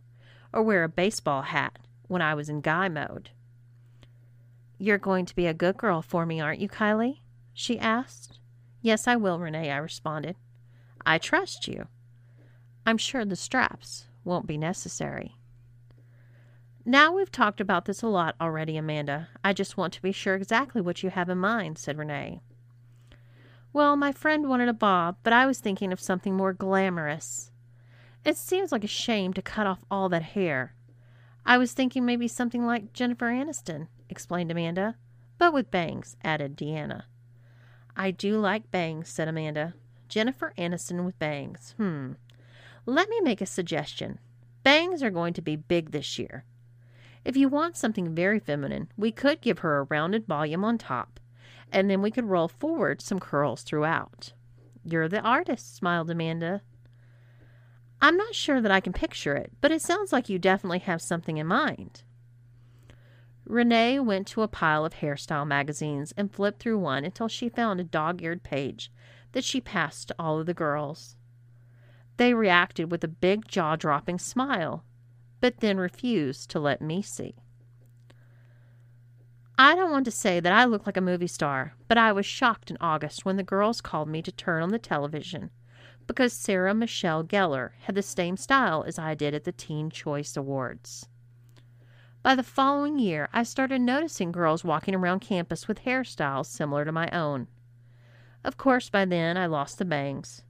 or 0.53 0.63
wear 0.63 0.83
a 0.83 0.89
baseball 0.89 1.43
hat 1.43 1.79
when 2.07 2.21
I 2.21 2.33
was 2.33 2.49
in 2.49 2.61
guy 2.61 2.87
mode. 2.87 3.31
You're 4.77 4.97
going 4.97 5.25
to 5.25 5.35
be 5.35 5.47
a 5.47 5.53
good 5.53 5.77
girl 5.77 6.01
for 6.01 6.25
me, 6.25 6.39
aren't 6.39 6.61
you, 6.61 6.69
Kylie? 6.69 7.19
she 7.53 7.79
asked. 7.79 8.39
Yes, 8.81 9.07
I 9.07 9.15
will, 9.15 9.39
Renee, 9.39 9.71
I 9.71 9.77
responded. 9.77 10.35
I 11.07 11.19
trust 11.19 11.69
you. 11.69 11.87
I'm 12.85 12.97
sure 12.97 13.23
the 13.23 13.37
straps 13.37 14.07
won't 14.25 14.45
be 14.45 14.57
necessary. 14.57 15.37
Now 16.85 17.13
we've 17.13 17.31
talked 17.31 17.61
about 17.61 17.85
this 17.85 18.01
a 18.01 18.07
lot 18.07 18.35
already, 18.41 18.75
Amanda. 18.75 19.29
I 19.41 19.53
just 19.53 19.77
want 19.77 19.93
to 19.93 20.01
be 20.01 20.11
sure 20.11 20.35
exactly 20.35 20.81
what 20.81 21.03
you 21.03 21.09
have 21.09 21.29
in 21.29 21.37
mind, 21.37 21.77
said 21.77 21.97
Renee. 21.97 22.41
Well, 23.71 23.95
my 23.95 24.11
friend 24.11 24.49
wanted 24.49 24.67
a 24.67 24.73
bob, 24.73 25.15
but 25.23 25.31
I 25.31 25.45
was 25.45 25.59
thinking 25.59 25.93
of 25.93 26.01
something 26.01 26.35
more 26.35 26.51
glamorous. 26.51 27.51
It 28.25 28.35
seems 28.35 28.73
like 28.73 28.83
a 28.83 28.87
shame 28.87 29.33
to 29.35 29.41
cut 29.41 29.65
off 29.65 29.85
all 29.89 30.09
that 30.09 30.23
hair. 30.23 30.75
I 31.45 31.57
was 31.57 31.71
thinking 31.71 32.05
maybe 32.05 32.27
something 32.27 32.65
like 32.65 32.91
Jennifer 32.91 33.27
Aniston, 33.27 33.87
explained 34.09 34.51
Amanda, 34.51 34.97
but 35.37 35.53
with 35.53 35.71
bangs, 35.71 36.17
added 36.21 36.57
Deanna. 36.57 37.03
I 37.95 38.11
do 38.11 38.39
like 38.39 38.71
bangs, 38.71 39.07
said 39.07 39.29
Amanda. 39.29 39.73
Jennifer 40.07 40.53
Aniston 40.57 41.05
with 41.05 41.19
bangs. 41.19 41.73
Hmm. 41.77 42.13
Let 42.85 43.09
me 43.09 43.19
make 43.21 43.41
a 43.41 43.45
suggestion. 43.45 44.19
Bangs 44.63 45.03
are 45.03 45.11
going 45.11 45.33
to 45.33 45.41
be 45.41 45.55
big 45.55 45.91
this 45.91 46.17
year. 46.17 46.45
If 47.25 47.35
you 47.35 47.49
want 47.49 47.75
something 47.75 48.15
very 48.15 48.39
feminine, 48.39 48.89
we 48.97 49.11
could 49.11 49.41
give 49.41 49.59
her 49.59 49.77
a 49.77 49.83
rounded 49.83 50.25
volume 50.25 50.63
on 50.63 50.77
top, 50.77 51.19
and 51.71 51.89
then 51.89 52.01
we 52.01 52.11
could 52.11 52.25
roll 52.25 52.47
forward 52.47 53.01
some 53.01 53.19
curls 53.19 53.63
throughout. 53.63 54.33
You're 54.85 55.09
the 55.09 55.19
artist, 55.19 55.75
smiled 55.75 56.09
Amanda. 56.09 56.61
I'm 57.99 58.15
not 58.15 58.35
sure 58.35 58.61
that 58.61 58.71
I 58.71 58.79
can 58.79 58.93
picture 58.93 59.35
it, 59.35 59.51
but 59.59 59.71
it 59.71 59.81
sounds 59.81 60.13
like 60.13 60.29
you 60.29 60.39
definitely 60.39 60.79
have 60.79 61.01
something 61.01 61.37
in 61.37 61.47
mind. 61.47 62.03
Renee 63.45 63.99
went 63.99 64.27
to 64.27 64.41
a 64.41 64.47
pile 64.47 64.85
of 64.85 64.95
hairstyle 64.95 65.47
magazines 65.47 66.13
and 66.15 66.31
flipped 66.31 66.59
through 66.59 66.79
one 66.79 67.03
until 67.05 67.27
she 67.27 67.49
found 67.49 67.79
a 67.79 67.85
dog 67.85 68.21
eared 68.21 68.43
page 68.43 68.91
that 69.31 69.43
she 69.43 69.61
passed 69.61 70.07
to 70.09 70.15
all 70.17 70.39
of 70.39 70.45
the 70.45 70.53
girls. 70.53 71.15
They 72.17 72.33
reacted 72.33 72.91
with 72.91 73.03
a 73.03 73.07
big 73.07 73.47
jaw 73.47 73.75
dropping 73.75 74.19
smile, 74.19 74.83
but 75.39 75.59
then 75.59 75.77
refused 75.77 76.49
to 76.51 76.59
let 76.59 76.81
me 76.81 77.01
see. 77.01 77.35
I 79.59 79.75
don't 79.75 79.91
want 79.91 80.05
to 80.05 80.11
say 80.11 80.39
that 80.39 80.53
I 80.53 80.65
look 80.65 80.85
like 80.85 80.97
a 80.97 81.01
movie 81.01 81.27
star, 81.27 81.73
but 81.87 81.97
I 81.97 82.11
was 82.11 82.25
shocked 82.25 82.69
in 82.69 82.77
August 82.79 83.25
when 83.25 83.37
the 83.37 83.43
girls 83.43 83.81
called 83.81 84.07
me 84.07 84.21
to 84.21 84.31
turn 84.31 84.61
on 84.61 84.69
the 84.69 84.79
television 84.79 85.49
because 86.07 86.31
Sarah 86.31 86.73
Michelle 86.73 87.23
Gellar 87.23 87.71
had 87.81 87.95
the 87.95 88.01
same 88.01 88.37
style 88.37 88.83
as 88.87 88.97
I 88.97 89.13
did 89.13 89.33
at 89.33 89.43
the 89.43 89.51
Teen 89.51 89.89
Choice 89.89 90.37
Awards. 90.37 91.07
By 92.23 92.33
the 92.33 92.43
following 92.43 92.97
year, 92.97 93.29
I 93.33 93.43
started 93.43 93.81
noticing 93.81 94.31
girls 94.31 94.63
walking 94.63 94.95
around 94.95 95.19
campus 95.19 95.67
with 95.67 95.83
hairstyles 95.83 96.47
similar 96.47 96.85
to 96.85 96.91
my 96.91 97.09
own. 97.11 97.47
Of 98.47 98.55
course, 98.55 98.89
by 98.89 99.03
then 99.03 99.35
I 99.35 99.45
lost 99.45 99.77
the 99.77 99.83
bangs. 99.83 100.41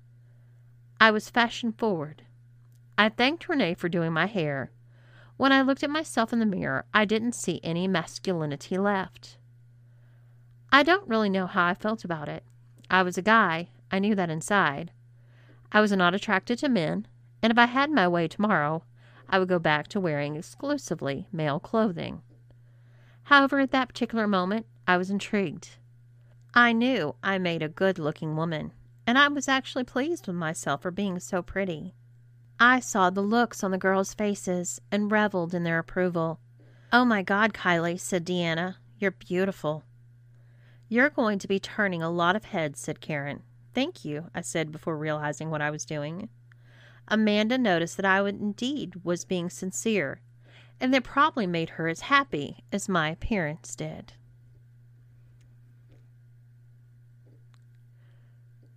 I 1.02 1.10
was 1.10 1.32
fashion 1.32 1.72
forward. 1.72 2.22
I 2.96 3.10
thanked 3.10 3.50
Renee 3.50 3.74
for 3.74 3.90
doing 3.90 4.14
my 4.14 4.28
hair. 4.28 4.70
When 5.36 5.52
I 5.52 5.64
looked 5.64 5.82
at 5.82 5.90
myself 5.90 6.32
in 6.32 6.38
the 6.38 6.46
mirror, 6.46 6.86
I 6.94 7.06
didn't 7.06 7.32
see 7.32 7.60
any 7.64 7.88
masculinity 7.88 8.78
left. 8.78 9.40
I 10.72 10.84
don't 10.84 11.10
really 11.10 11.28
know 11.28 11.48
how 11.48 11.66
I 11.66 11.74
felt 11.74 12.06
about 12.06 12.30
it. 12.30 12.44
I 12.88 13.02
was 13.02 13.18
a 13.18 13.24
guy, 13.24 13.70
I 13.92 13.98
knew 13.98 14.14
that 14.14 14.30
inside. 14.30 14.92
I 15.72 15.82
was 15.82 15.92
not 15.92 16.14
attracted 16.14 16.60
to 16.60 16.70
men, 16.70 17.08
and 17.42 17.50
if 17.50 17.58
I 17.58 17.66
had 17.66 17.90
my 17.90 18.08
way 18.08 18.28
tomorrow, 18.28 18.84
I 19.28 19.40
would 19.40 19.50
go 19.50 19.58
back 19.58 19.88
to 19.88 20.00
wearing 20.00 20.36
exclusively 20.36 21.28
male 21.32 21.60
clothing. 21.60 22.22
However, 23.24 23.60
at 23.60 23.72
that 23.72 23.88
particular 23.88 24.28
moment, 24.28 24.68
I 24.88 24.98
was 24.98 25.10
intrigued. 25.10 25.78
I 26.54 26.74
knew 26.74 27.16
I 27.22 27.38
made 27.38 27.62
a 27.62 27.70
good 27.70 28.00
looking 28.00 28.36
woman, 28.36 28.72
and 29.06 29.18
I 29.18 29.28
was 29.28 29.48
actually 29.48 29.84
pleased 29.84 30.28
with 30.28 30.36
myself 30.36 30.82
for 30.82 30.92
being 30.92 31.20
so 31.20 31.42
pretty. 31.42 31.94
I 32.60 32.80
saw 32.80 33.10
the 33.10 33.22
looks 33.22 33.64
on 33.64 33.72
the 33.72 33.78
girls' 33.78 34.14
faces 34.14 34.82
and 34.92 35.12
reveled 35.12 35.54
in 35.54 35.64
their 35.64 35.78
approval. 35.78 36.40
Oh 36.92 37.06
my 37.06 37.22
God, 37.22 37.54
Kylie, 37.54 38.00
said 38.00 38.26
Deanna, 38.26 38.78
you're 38.98 39.12
beautiful. 39.12 39.84
You're 40.90 41.10
going 41.10 41.38
to 41.40 41.48
be 41.48 41.60
turning 41.60 42.02
a 42.02 42.10
lot 42.10 42.36
of 42.36 42.46
heads, 42.46 42.80
said 42.80 43.02
Karen. 43.02 43.44
Thank 43.76 44.04
you, 44.04 44.32
I 44.34 44.42
said 44.42 44.72
before 44.72 44.98
realizing 44.98 45.52
what 45.52 45.62
I 45.62 45.70
was 45.70 45.86
doing. 45.86 46.30
Amanda 47.08 47.58
noticed 47.58 47.98
that 47.98 48.06
I 48.06 48.28
indeed 48.28 48.96
was 49.04 49.24
being 49.24 49.50
sincere, 49.50 50.22
and 50.80 50.94
that 50.94 51.04
probably 51.04 51.46
made 51.46 51.72
her 51.72 51.88
as 51.88 52.02
happy 52.02 52.64
as 52.72 52.90
my 52.90 53.10
appearance 53.10 53.76
did. 53.76 54.14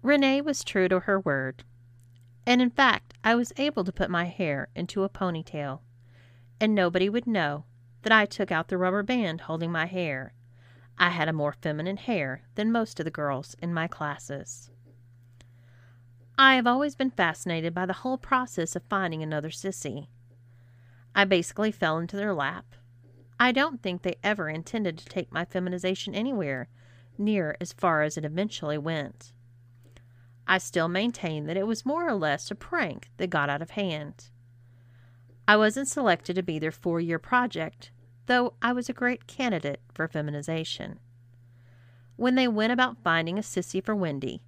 Renee 0.02 0.40
was 0.40 0.64
true 0.64 0.88
to 0.88 1.00
her 1.00 1.20
word, 1.20 1.62
and 2.46 2.62
in 2.62 2.70
fact, 2.70 3.12
I 3.22 3.34
was 3.34 3.52
able 3.58 3.84
to 3.84 3.92
put 3.92 4.10
my 4.10 4.24
hair 4.24 4.68
into 4.74 5.04
a 5.04 5.10
ponytail, 5.10 5.80
and 6.58 6.74
nobody 6.74 7.10
would 7.10 7.26
know 7.26 7.64
that 8.02 8.12
I 8.12 8.24
took 8.24 8.50
out 8.50 8.68
the 8.68 8.78
rubber 8.78 9.02
band 9.02 9.42
holding 9.42 9.70
my 9.70 9.84
hair. 9.84 10.32
I 10.98 11.10
had 11.10 11.28
a 11.28 11.34
more 11.34 11.52
feminine 11.52 11.98
hair 11.98 12.42
than 12.54 12.72
most 12.72 12.98
of 12.98 13.04
the 13.04 13.10
girls 13.10 13.54
in 13.60 13.74
my 13.74 13.88
classes. 13.88 14.70
I 16.38 16.54
have 16.54 16.66
always 16.66 16.94
been 16.94 17.10
fascinated 17.10 17.74
by 17.74 17.84
the 17.84 17.92
whole 17.92 18.16
process 18.16 18.74
of 18.74 18.82
finding 18.88 19.22
another 19.22 19.50
sissy. 19.50 20.08
I 21.14 21.26
basically 21.26 21.72
fell 21.72 21.98
into 21.98 22.16
their 22.16 22.32
lap. 22.32 22.74
I 23.38 23.52
don't 23.52 23.82
think 23.82 24.00
they 24.00 24.16
ever 24.22 24.48
intended 24.48 24.96
to 24.98 25.04
take 25.04 25.30
my 25.30 25.44
feminization 25.44 26.14
anywhere 26.14 26.68
near 27.18 27.56
as 27.60 27.74
far 27.74 28.02
as 28.02 28.16
it 28.16 28.24
eventually 28.24 28.78
went. 28.78 29.32
I 30.50 30.58
still 30.58 30.88
maintain 30.88 31.46
that 31.46 31.56
it 31.56 31.64
was 31.68 31.86
more 31.86 32.08
or 32.08 32.14
less 32.14 32.50
a 32.50 32.56
prank 32.56 33.08
that 33.18 33.30
got 33.30 33.48
out 33.48 33.62
of 33.62 33.70
hand. 33.70 34.30
I 35.46 35.56
wasn't 35.56 35.86
selected 35.86 36.34
to 36.34 36.42
be 36.42 36.58
their 36.58 36.72
four 36.72 36.98
year 37.00 37.20
project, 37.20 37.92
though 38.26 38.54
I 38.60 38.72
was 38.72 38.88
a 38.88 38.92
great 38.92 39.28
candidate 39.28 39.80
for 39.94 40.08
feminization. 40.08 40.98
When 42.16 42.34
they 42.34 42.48
went 42.48 42.72
about 42.72 42.96
finding 43.04 43.38
a 43.38 43.42
sissy 43.42 43.82
for 43.82 43.94
Wendy, 43.94 44.42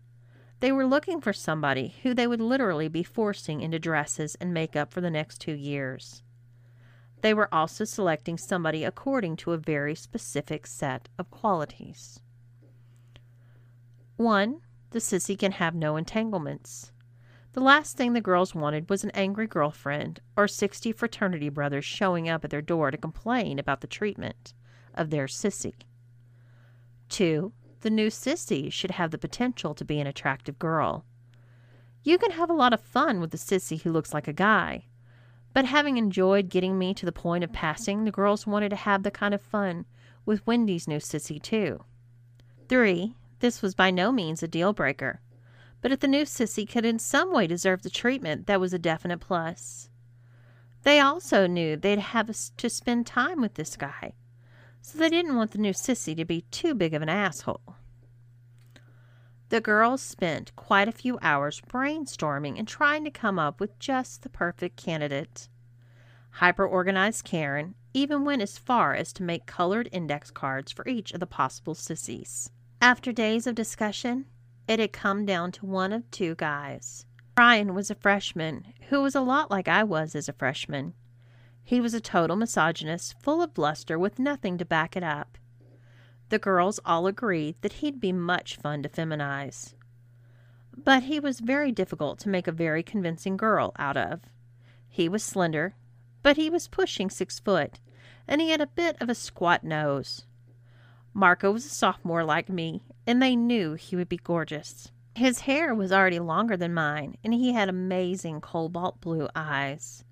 they 0.59 0.73
were 0.73 0.87
looking 0.87 1.21
for 1.21 1.33
somebody 1.33 1.95
who 2.03 2.15
they 2.15 2.27
would 2.27 2.41
literally 2.41 2.89
be 2.89 3.05
forcing 3.05 3.61
into 3.61 3.79
dresses 3.79 4.35
and 4.41 4.53
makeup 4.53 4.93
for 4.93 5.01
the 5.01 5.09
next 5.09 5.39
two 5.39 5.55
years. 5.55 6.25
They 7.21 7.33
were 7.33 7.49
also 7.55 7.85
selecting 7.85 8.39
somebody 8.39 8.83
according 8.83 9.37
to 9.37 9.53
a 9.53 9.57
very 9.57 9.95
specific 9.95 10.67
set 10.67 11.09
of 11.17 11.31
qualities. 11.31 12.19
1. 14.17 14.63
The 14.93 14.99
sissy 14.99 15.39
can 15.39 15.53
have 15.53 15.75
no 15.75 15.97
entanglements. 15.97 16.93
The 17.53 17.61
last 17.61 17.97
thing 17.97 18.13
the 18.13 18.21
girls 18.21 18.55
wanted 18.55 18.89
was 18.89 19.05
an 19.05 19.11
angry 19.11 19.47
girlfriend 19.47 20.21
or 20.37 20.49
60 20.49 20.93
fraternity 20.93 21.49
brothers 21.49 21.85
showing 21.85 22.29
up 22.29 22.45
at 22.45 22.51
their 22.51 22.63
door 22.63 22.91
to 22.91 22.97
complain 22.97 23.59
about 23.59 23.81
the 23.81 23.87
treatment 23.87 24.55
of 24.95 25.11
their 25.11 25.27
sissy. 25.27 25.75
2 27.09 27.53
the 27.83 27.91
new 27.91 28.07
sissy 28.09 28.73
should 28.73 28.93
have 28.93 29.11
the 29.11 29.19
potential 29.19 29.75
to 29.75 29.85
be 29.85 30.01
an 30.01 30.07
attractive 30.07 30.59
girl. 30.59 31.05
You 32.05 32.17
can 32.17 32.31
have 32.33 32.49
a 32.49 32.55
lot 32.55 32.73
of 32.73 32.81
fun 32.81 33.21
with 33.21 33.35
a 33.35 33.37
sissy 33.37 33.83
who 33.83 33.93
looks 33.93 34.15
like 34.15 34.29
a 34.29 34.33
guy. 34.33 34.87
But 35.53 35.67
having 35.67 35.99
enjoyed 35.99 36.49
getting 36.49 36.79
me 36.79 36.95
to 36.95 37.05
the 37.05 37.13
point 37.13 37.45
of 37.45 37.53
passing, 37.53 38.05
the 38.05 38.11
girls 38.11 38.47
wanted 38.47 38.71
to 38.71 38.77
have 38.77 39.03
the 39.03 39.11
kind 39.11 39.35
of 39.35 39.43
fun 39.43 39.85
with 40.25 40.47
Wendy's 40.47 40.89
new 40.89 40.99
sissy, 40.99 41.43
too. 41.43 41.85
3. 42.69 43.17
This 43.43 43.61
was 43.61 43.75
by 43.75 43.91
no 43.91 44.13
means 44.13 44.41
a 44.41 44.47
deal 44.47 44.73
breaker. 44.73 45.21
But 45.81 45.91
if 45.91 45.99
the 45.99 46.07
new 46.07 46.23
sissy 46.23 46.65
could 46.67 46.85
in 46.85 47.01
some 47.01 47.33
way 47.33 47.49
deserve 47.49 47.83
the 47.83 47.91
treatment, 47.91 48.47
that 48.47 48.61
was 48.61 48.73
a 48.73 48.79
definite 48.79 49.19
plus. 49.19 49.91
They 50.85 51.01
also 51.01 51.49
knew 51.49 51.77
they'd 51.77 51.99
have 51.99 52.31
to 52.57 52.71
spend 52.71 53.05
time 53.05 53.41
with 53.41 53.55
this 53.55 53.77
guy 53.77 54.13
so 54.81 54.97
they 54.97 55.09
didn't 55.09 55.35
want 55.35 55.51
the 55.51 55.59
new 55.59 55.73
sissy 55.73 56.17
to 56.17 56.25
be 56.25 56.43
too 56.53 56.73
big 56.73 56.95
of 56.95 57.03
an 57.03 57.09
asshole. 57.09 57.75
The 59.49 59.61
girls 59.61 60.03
spent 60.03 60.55
quite 60.55 60.87
a 60.87 60.93
few 60.93 61.19
hours 61.21 61.61
brainstorming 61.63 62.61
and 62.61 62.69
trying 62.69 63.03
to 63.03 63.11
come 63.11 63.41
up 63.41 63.59
with 63.59 63.77
just 63.81 64.23
the 64.23 64.29
perfect 64.29 64.77
candidate. 64.77 65.49
Hyper 66.31 66.65
organized 66.65 67.25
Karen 67.25 67.75
even 67.93 68.25
went 68.25 68.41
as 68.41 68.57
far 68.57 68.95
as 68.95 69.13
to 69.15 69.25
make 69.25 69.47
colored 69.47 69.89
index 69.91 70.31
cards 70.31 70.71
for 70.71 70.87
each 70.87 71.11
of 71.11 71.19
the 71.19 71.27
possible 71.27 71.75
sissies. 71.75 72.53
After 72.83 73.13
days 73.13 73.47
of 73.47 73.55
discussion, 73.55 74.27
it 74.67 74.81
had 74.81 74.93
come 74.93 75.25
down 75.25 75.53
to 75.53 75.67
one 75.67 75.93
of 75.93 76.11
two 76.11 76.35
guys. 76.35 77.07
Brian 77.37 77.75
was 77.75 77.93
a 77.93 77.95
freshman 77.95 78.75
who 78.89 79.01
was 79.01 79.15
a 79.15 79.21
lot 79.21 79.53
like 79.53 79.69
I 79.69 79.85
was 79.85 80.17
as 80.17 80.29
a 80.29 80.33
freshman. 80.33 80.95
He 81.63 81.81
was 81.81 81.95
a 81.95 82.01
total 82.01 82.35
misogynist, 82.35 83.15
full 83.23 83.41
of 83.41 83.55
bluster, 83.55 84.01
with 84.01 84.19
nothing 84.19 84.59
to 84.59 84.65
back 84.65 84.97
it 84.97 85.05
up. 85.05 85.39
The 86.31 86.41
girls 86.41 86.81
all 86.85 87.07
agreed 87.07 87.55
that 87.61 87.75
he'd 87.75 88.01
be 88.01 88.11
much 88.11 88.57
fun 88.57 88.83
to 88.83 88.89
feminize. 88.89 89.75
But 90.77 91.05
he 91.05 91.21
was 91.21 91.39
very 91.39 91.71
difficult 91.71 92.19
to 92.19 92.29
make 92.29 92.49
a 92.49 92.53
very 92.53 92.83
convincing 92.83 93.37
girl 93.37 93.73
out 93.79 93.97
of. 93.97 94.23
He 94.89 95.09
was 95.09 95.23
slender, 95.23 95.77
but 96.25 96.37
he 96.37 96.51
was 96.51 96.67
pushing 96.67 97.11
six 97.11 97.39
foot, 97.39 97.79
and 98.27 98.41
he 98.41 98.51
had 98.51 98.61
a 98.61 98.67
bit 98.67 98.97
of 99.01 99.09
a 99.09 99.15
squat 99.15 99.63
nose. 99.63 100.27
Marco 101.15 101.53
was 101.53 101.67
a 101.67 101.69
sophomore 101.69 102.25
like 102.25 102.49
me, 102.49 102.83
and 103.07 103.21
they 103.21 103.37
knew 103.37 103.75
he 103.75 103.97
would 103.97 104.09
be 104.09 104.17
gorgeous. 104.17 104.91
His 105.15 105.41
hair 105.41 105.75
was 105.75 105.93
already 105.93 106.19
longer 106.19 106.57
than 106.57 106.73
mine, 106.73 107.17
and 107.23 107.35
he 107.35 107.53
had 107.53 107.69
amazing 107.69 108.41
cobalt 108.41 109.01
blue 109.01 109.29
eyes. 109.37 110.05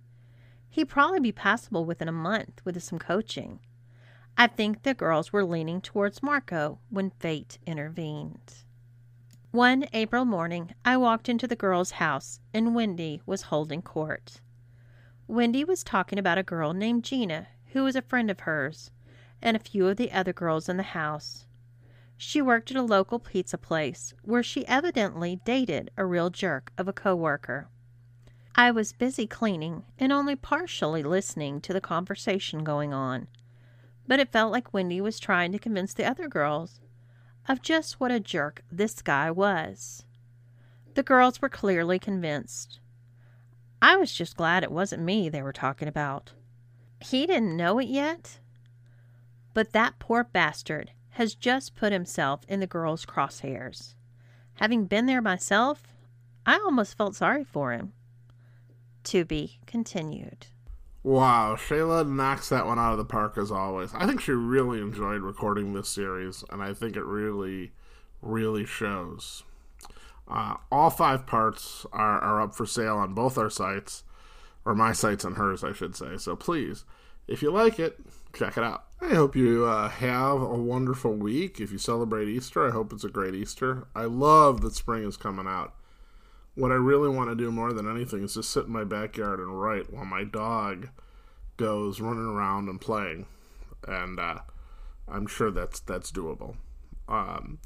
He'd 0.68 0.90
probably 0.90 1.20
be 1.20 1.32
passable 1.32 1.84
within 1.86 2.08
a 2.08 2.12
month 2.12 2.60
with 2.64 2.80
some 2.82 2.98
coaching. 2.98 3.60
I 4.36 4.46
think 4.46 4.82
the 4.82 4.94
girls 4.94 5.32
were 5.32 5.44
leaning 5.44 5.80
towards 5.80 6.22
Marco 6.22 6.78
when 6.90 7.10
fate 7.10 7.58
intervened. 7.66 8.64
One 9.52 9.86
April 9.92 10.24
morning, 10.24 10.74
I 10.84 10.96
walked 10.96 11.28
into 11.28 11.48
the 11.48 11.56
girls' 11.56 11.92
house 11.92 12.40
and 12.54 12.74
Wendy 12.74 13.20
was 13.26 13.42
holding 13.42 13.82
court. 13.82 14.40
Wendy 15.26 15.64
was 15.64 15.82
talking 15.82 16.18
about 16.18 16.38
a 16.38 16.42
girl 16.42 16.72
named 16.72 17.04
Gina 17.04 17.48
who 17.72 17.84
was 17.84 17.96
a 17.96 18.02
friend 18.02 18.30
of 18.30 18.40
hers 18.40 18.90
and 19.42 19.56
a 19.56 19.60
few 19.60 19.88
of 19.88 19.96
the 19.96 20.12
other 20.12 20.32
girls 20.32 20.68
in 20.68 20.76
the 20.76 20.82
house. 20.82 21.46
She 22.16 22.42
worked 22.42 22.70
at 22.70 22.76
a 22.76 22.82
local 22.82 23.18
pizza 23.18 23.56
place 23.56 24.12
where 24.22 24.42
she 24.42 24.66
evidently 24.66 25.40
dated 25.44 25.90
a 25.96 26.04
real 26.04 26.28
jerk 26.28 26.70
of 26.76 26.86
a 26.86 26.92
coworker. 26.92 27.68
I 28.54 28.70
was 28.70 28.92
busy 28.92 29.26
cleaning 29.26 29.84
and 29.98 30.12
only 30.12 30.36
partially 30.36 31.02
listening 31.02 31.60
to 31.62 31.72
the 31.72 31.80
conversation 31.80 32.62
going 32.62 32.92
on, 32.92 33.28
but 34.06 34.20
it 34.20 34.32
felt 34.32 34.52
like 34.52 34.74
Wendy 34.74 35.00
was 35.00 35.18
trying 35.18 35.52
to 35.52 35.58
convince 35.58 35.94
the 35.94 36.04
other 36.04 36.28
girls 36.28 36.80
of 37.48 37.62
just 37.62 38.00
what 38.00 38.10
a 38.10 38.20
jerk 38.20 38.62
this 38.70 39.00
guy 39.00 39.30
was. 39.30 40.04
The 40.94 41.02
girls 41.02 41.40
were 41.40 41.48
clearly 41.48 41.98
convinced. 41.98 42.80
I 43.80 43.96
was 43.96 44.12
just 44.12 44.36
glad 44.36 44.62
it 44.62 44.70
wasn't 44.70 45.04
me 45.04 45.28
they 45.28 45.42
were 45.42 45.52
talking 45.52 45.88
about. 45.88 46.32
He 47.00 47.26
didn't 47.26 47.56
know 47.56 47.78
it 47.78 47.88
yet, 47.88 48.40
but 49.54 49.72
that 49.72 49.98
poor 49.98 50.24
bastard 50.24 50.92
has 51.10 51.34
just 51.34 51.74
put 51.74 51.92
himself 51.92 52.40
in 52.48 52.60
the 52.60 52.66
girls' 52.66 53.04
crosshairs. 53.04 53.94
Having 54.54 54.86
been 54.86 55.06
there 55.06 55.22
myself, 55.22 55.82
I 56.46 56.54
almost 56.54 56.96
felt 56.96 57.14
sorry 57.14 57.44
for 57.44 57.72
him. 57.72 57.92
To 59.04 59.24
be 59.24 59.58
continued. 59.66 60.46
Wow, 61.02 61.56
Shayla 61.58 62.06
knocks 62.08 62.50
that 62.50 62.66
one 62.66 62.78
out 62.78 62.92
of 62.92 62.98
the 62.98 63.04
park 63.06 63.38
as 63.38 63.50
always. 63.50 63.90
I 63.94 64.06
think 64.06 64.20
she 64.20 64.32
really 64.32 64.80
enjoyed 64.80 65.22
recording 65.22 65.72
this 65.72 65.88
series, 65.88 66.44
and 66.50 66.62
I 66.62 66.74
think 66.74 66.94
it 66.94 67.04
really, 67.04 67.72
really 68.20 68.66
shows. 68.66 69.44
Uh, 70.28 70.56
all 70.70 70.90
five 70.90 71.26
parts 71.26 71.86
are, 71.92 72.20
are 72.20 72.42
up 72.42 72.54
for 72.54 72.66
sale 72.66 72.96
on 72.96 73.14
both 73.14 73.38
our 73.38 73.48
sites, 73.48 74.04
or 74.64 74.74
my 74.74 74.92
sites 74.92 75.24
and 75.24 75.36
hers, 75.36 75.64
I 75.64 75.72
should 75.72 75.96
say. 75.96 76.18
So 76.18 76.36
please, 76.36 76.84
if 77.26 77.40
you 77.40 77.50
like 77.50 77.80
it, 77.80 77.98
check 78.34 78.58
it 78.58 78.62
out. 78.62 78.84
I 79.02 79.14
hope 79.14 79.34
you 79.34 79.64
uh, 79.64 79.88
have 79.88 80.42
a 80.42 80.54
wonderful 80.54 81.14
week. 81.14 81.58
If 81.58 81.72
you 81.72 81.78
celebrate 81.78 82.28
Easter, 82.28 82.66
I 82.66 82.70
hope 82.70 82.92
it's 82.92 83.02
a 83.02 83.08
great 83.08 83.34
Easter. 83.34 83.86
I 83.94 84.04
love 84.04 84.60
that 84.60 84.74
spring 84.74 85.04
is 85.04 85.16
coming 85.16 85.46
out. 85.46 85.74
What 86.54 86.70
I 86.70 86.74
really 86.74 87.08
want 87.08 87.30
to 87.30 87.34
do 87.34 87.50
more 87.50 87.72
than 87.72 87.90
anything 87.90 88.22
is 88.22 88.34
just 88.34 88.50
sit 88.50 88.66
in 88.66 88.72
my 88.72 88.84
backyard 88.84 89.40
and 89.40 89.60
write 89.60 89.90
while 89.90 90.04
my 90.04 90.24
dog 90.24 90.90
goes 91.56 92.00
running 92.00 92.26
around 92.26 92.68
and 92.68 92.80
playing, 92.80 93.26
and 93.88 94.20
uh, 94.20 94.40
I'm 95.08 95.26
sure 95.26 95.50
that's 95.50 95.80
that's 95.80 96.12
doable. 96.12 96.56
Um, 97.08 97.58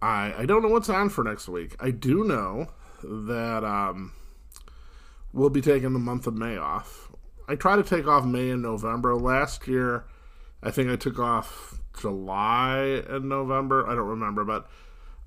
I 0.00 0.32
I 0.38 0.46
don't 0.46 0.62
know 0.62 0.68
what's 0.68 0.88
on 0.88 1.10
for 1.10 1.22
next 1.22 1.48
week. 1.48 1.76
I 1.80 1.90
do 1.90 2.24
know 2.24 2.68
that 3.02 3.62
um, 3.62 4.12
we'll 5.34 5.50
be 5.50 5.60
taking 5.60 5.92
the 5.92 5.98
month 5.98 6.26
of 6.26 6.34
May 6.34 6.56
off. 6.56 7.12
I 7.46 7.56
try 7.56 7.76
to 7.76 7.82
take 7.82 8.06
off 8.06 8.24
May 8.24 8.50
and 8.50 8.62
November. 8.62 9.14
Last 9.14 9.68
year 9.68 10.04
I 10.62 10.70
think 10.70 10.90
I 10.90 10.96
took 10.96 11.18
off 11.18 11.80
July 12.00 13.02
and 13.08 13.28
November. 13.28 13.86
I 13.86 13.94
don't 13.94 14.08
remember, 14.08 14.44
but 14.44 14.68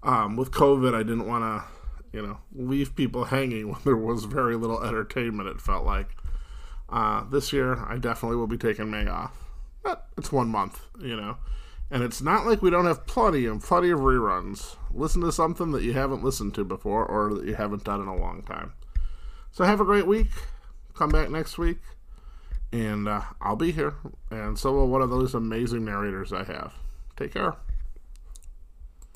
um, 0.04 0.36
with 0.36 0.52
COVID, 0.52 0.94
I 0.94 1.00
didn't 1.00 1.28
want 1.28 1.44
to, 1.44 2.18
you 2.18 2.26
know, 2.26 2.38
leave 2.54 2.96
people 2.96 3.24
hanging 3.26 3.70
when 3.70 3.82
there 3.84 3.98
was 3.98 4.26
very 4.26 4.56
little 4.56 4.84
entertainment. 4.84 5.50
It 5.50 5.62
felt 5.62 5.86
like 5.86 6.10
uh, 6.90 7.24
this 7.30 7.54
year, 7.54 7.86
I 7.88 7.98
definitely 7.98 8.38
will 8.38 8.48
be 8.48 8.58
taking 8.58 8.90
May 8.90 9.08
off. 9.08 9.36
But 9.84 10.08
it's 10.18 10.32
one 10.32 10.50
month, 10.50 10.82
you 11.00 11.16
know, 11.16 11.38
and 11.90 12.04
it's 12.04 12.22
not 12.22 12.46
like 12.46 12.62
we 12.62 12.70
don't 12.70 12.86
have 12.86 13.08
plenty 13.08 13.46
and 13.46 13.64
plenty 13.64 13.92
of 13.92 14.00
reruns. 14.00 14.76
Listen 14.92 15.22
to 15.22 15.32
something 15.32 15.72
that 15.72 15.84
you 15.84 15.94
haven't 15.94 16.24
listened 16.24 16.54
to 16.56 16.66
before 16.66 17.06
or 17.06 17.34
that 17.34 17.46
you 17.46 17.56
haven't 17.56 17.86
done 17.86 18.02
in 18.02 18.08
a 18.08 18.16
long 18.16 18.44
time. 18.44 18.74
So 19.52 19.64
have 19.64 19.80
a 19.80 19.86
great 19.86 20.06
week. 20.06 20.32
Come 20.94 21.12
back 21.12 21.30
next 21.30 21.58
week 21.58 21.78
and 22.72 23.08
uh, 23.08 23.22
I'll 23.42 23.56
be 23.56 23.72
here, 23.72 23.96
and 24.30 24.58
so 24.58 24.72
will 24.74 24.88
one 24.88 25.02
of 25.02 25.10
those 25.10 25.34
amazing 25.34 25.86
narrators 25.86 26.32
I 26.32 26.44
have. 26.44 26.74
Take 27.16 27.34
care. 27.34 27.56